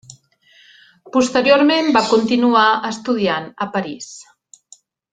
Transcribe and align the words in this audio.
Posteriorment, 1.17 1.91
va 1.97 2.03
continuar 2.15 2.65
estudiant 2.93 3.47
a 3.67 3.71
París. 3.77 4.09